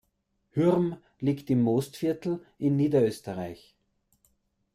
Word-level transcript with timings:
Hürm 0.49 0.97
liegt 1.19 1.51
im 1.51 1.61
Mostviertel 1.61 2.43
in 2.57 2.75
Niederösterreich. 2.75 3.75